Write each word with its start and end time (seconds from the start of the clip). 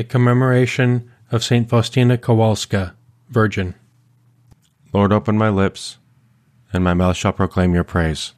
The 0.00 0.04
commemoration 0.04 1.12
of 1.30 1.44
Saint 1.44 1.68
Faustina 1.68 2.16
Kowalska, 2.16 2.94
Virgin. 3.28 3.74
Lord, 4.94 5.12
open 5.12 5.36
my 5.36 5.50
lips, 5.50 5.98
and 6.72 6.82
my 6.82 6.94
mouth 6.94 7.18
shall 7.18 7.34
proclaim 7.34 7.74
your 7.74 7.84
praise. 7.84 8.32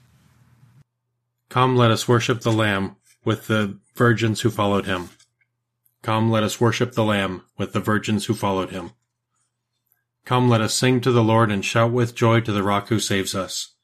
Come, 1.51 1.77
let 1.77 1.93
us 1.93 2.09
worship 2.09 2.40
the 2.40 2.51
Lamb 2.51 2.96
with 3.25 3.46
the 3.46 3.79
virgins 3.95 4.40
who 4.40 4.51
followed 4.51 4.87
him. 4.87 5.11
Come, 6.03 6.33
let 6.33 6.43
us 6.43 6.61
worship 6.61 6.95
the 6.95 7.04
Lamb 7.04 7.45
with 7.56 7.74
the 7.74 7.79
virgins 7.79 8.24
who 8.24 8.34
followed 8.34 8.70
him. 8.70 8.90
Come, 10.24 10.48
let 10.48 10.60
us 10.60 10.74
sing 10.74 11.00
to 11.02 11.12
the 11.12 11.22
Lord 11.22 11.52
and 11.52 11.64
shout 11.64 11.92
with 11.92 12.16
joy 12.16 12.40
to 12.40 12.50
the 12.50 12.64
rock 12.64 12.88
who 12.88 12.98
saves 12.98 13.36
us. 13.36 13.74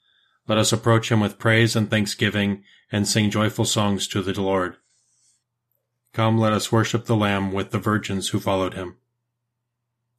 Let 0.48 0.58
us 0.58 0.72
approach 0.72 1.12
him 1.12 1.20
with 1.20 1.38
praise 1.38 1.76
and 1.76 1.88
thanksgiving 1.88 2.64
and 2.90 3.06
sing 3.06 3.30
joyful 3.30 3.66
songs 3.66 4.08
to 4.08 4.20
the 4.20 4.42
Lord. 4.42 4.78
Come, 6.12 6.38
let 6.38 6.52
us 6.52 6.72
worship 6.72 7.04
the 7.06 7.16
Lamb 7.16 7.52
with 7.52 7.70
the 7.70 7.78
virgins 7.78 8.30
who 8.30 8.40
followed 8.40 8.74
him. 8.74 8.96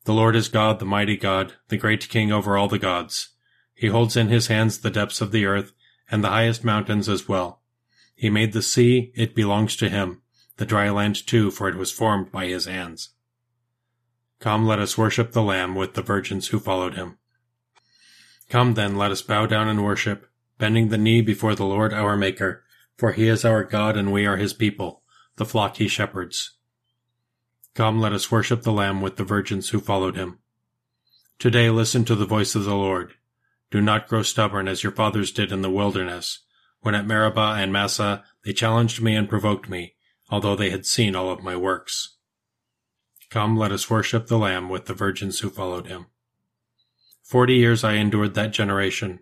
The 0.05 0.13
Lord 0.13 0.35
is 0.35 0.47
God, 0.47 0.79
the 0.79 0.85
mighty 0.85 1.17
God, 1.17 1.53
the 1.67 1.77
great 1.77 2.07
King 2.09 2.31
over 2.31 2.57
all 2.57 2.67
the 2.67 2.79
gods. 2.79 3.29
He 3.73 3.87
holds 3.87 4.15
in 4.15 4.29
his 4.29 4.47
hands 4.47 4.79
the 4.79 4.89
depths 4.89 5.21
of 5.21 5.31
the 5.31 5.45
earth 5.45 5.73
and 6.09 6.23
the 6.23 6.29
highest 6.29 6.63
mountains 6.63 7.07
as 7.07 7.27
well. 7.27 7.61
He 8.15 8.29
made 8.29 8.53
the 8.53 8.61
sea, 8.61 9.11
it 9.15 9.35
belongs 9.35 9.75
to 9.77 9.89
him, 9.89 10.21
the 10.57 10.65
dry 10.65 10.89
land 10.89 11.25
too, 11.25 11.51
for 11.51 11.69
it 11.69 11.75
was 11.75 11.91
formed 11.91 12.31
by 12.31 12.47
his 12.47 12.65
hands. 12.65 13.11
Come, 14.39 14.65
let 14.65 14.79
us 14.79 14.97
worship 14.97 15.31
the 15.31 15.43
Lamb 15.43 15.75
with 15.75 15.93
the 15.93 16.01
virgins 16.01 16.47
who 16.47 16.59
followed 16.59 16.95
him. 16.95 17.17
Come 18.49 18.73
then, 18.73 18.97
let 18.97 19.11
us 19.11 19.21
bow 19.21 19.45
down 19.45 19.67
and 19.67 19.83
worship, 19.83 20.27
bending 20.57 20.89
the 20.89 20.97
knee 20.97 21.21
before 21.21 21.55
the 21.55 21.65
Lord 21.65 21.93
our 21.93 22.17
Maker, 22.17 22.63
for 22.97 23.11
he 23.11 23.27
is 23.27 23.45
our 23.45 23.63
God 23.63 23.95
and 23.95 24.11
we 24.11 24.25
are 24.25 24.37
his 24.37 24.53
people, 24.53 25.03
the 25.39 25.45
flock 25.45 25.77
he 25.77 25.87
shepherds. 25.87 26.57
Come, 27.73 28.01
let 28.01 28.11
us 28.11 28.29
worship 28.29 28.63
the 28.63 28.73
Lamb 28.73 29.01
with 29.01 29.15
the 29.15 29.23
virgins 29.23 29.69
who 29.69 29.79
followed 29.79 30.17
him. 30.17 30.39
Today 31.39 31.69
listen 31.69 32.03
to 32.05 32.15
the 32.15 32.25
voice 32.25 32.55
of 32.55 32.65
the 32.65 32.75
Lord. 32.75 33.13
Do 33.71 33.79
not 33.79 34.09
grow 34.09 34.21
stubborn 34.21 34.67
as 34.67 34.83
your 34.83 34.91
fathers 34.91 35.31
did 35.31 35.53
in 35.53 35.61
the 35.61 35.69
wilderness, 35.69 36.39
when 36.81 36.93
at 36.93 37.07
Meribah 37.07 37.55
and 37.57 37.71
Massah 37.71 38.25
they 38.43 38.51
challenged 38.51 39.01
me 39.01 39.15
and 39.15 39.29
provoked 39.29 39.69
me, 39.69 39.95
although 40.29 40.57
they 40.57 40.71
had 40.71 40.85
seen 40.85 41.15
all 41.15 41.31
of 41.31 41.41
my 41.41 41.55
works. 41.55 42.17
Come, 43.29 43.55
let 43.55 43.71
us 43.71 43.89
worship 43.89 44.27
the 44.27 44.37
Lamb 44.37 44.67
with 44.67 44.87
the 44.87 44.93
virgins 44.93 45.39
who 45.39 45.49
followed 45.49 45.87
him. 45.87 46.07
Forty 47.23 47.53
years 47.53 47.85
I 47.85 47.93
endured 47.93 48.33
that 48.33 48.51
generation. 48.51 49.19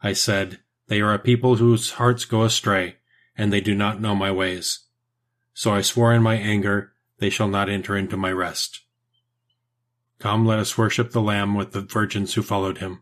I 0.00 0.12
said, 0.12 0.60
They 0.86 1.00
are 1.00 1.12
a 1.12 1.18
people 1.18 1.56
whose 1.56 1.92
hearts 1.92 2.24
go 2.24 2.44
astray, 2.44 2.98
and 3.36 3.52
they 3.52 3.60
do 3.60 3.74
not 3.74 4.00
know 4.00 4.14
my 4.14 4.30
ways. 4.30 4.85
So 5.56 5.72
I 5.72 5.80
swore 5.80 6.12
in 6.12 6.22
my 6.22 6.34
anger, 6.34 6.92
They 7.16 7.30
shall 7.30 7.48
not 7.48 7.70
enter 7.70 7.96
into 7.96 8.18
my 8.18 8.30
rest. 8.30 8.82
Come, 10.18 10.44
let 10.44 10.58
us 10.58 10.76
worship 10.76 11.12
the 11.12 11.22
Lamb 11.22 11.54
with 11.54 11.72
the 11.72 11.80
virgins 11.80 12.34
who 12.34 12.42
followed 12.42 12.76
him. 12.76 13.00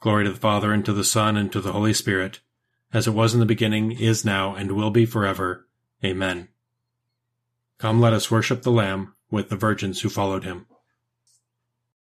Glory 0.00 0.24
to 0.24 0.30
the 0.32 0.38
Father, 0.38 0.70
and 0.70 0.84
to 0.84 0.92
the 0.92 1.02
Son, 1.02 1.38
and 1.38 1.50
to 1.50 1.62
the 1.62 1.72
Holy 1.72 1.94
Spirit, 1.94 2.40
as 2.92 3.06
it 3.06 3.14
was 3.14 3.32
in 3.32 3.40
the 3.40 3.46
beginning, 3.46 3.92
is 3.92 4.22
now, 4.22 4.54
and 4.54 4.72
will 4.72 4.90
be 4.90 5.06
forever. 5.06 5.66
Amen. 6.04 6.48
Come, 7.78 8.02
let 8.02 8.12
us 8.12 8.30
worship 8.30 8.60
the 8.60 8.70
Lamb 8.70 9.14
with 9.30 9.48
the 9.48 9.56
virgins 9.56 10.02
who 10.02 10.10
followed 10.10 10.44
him. 10.44 10.66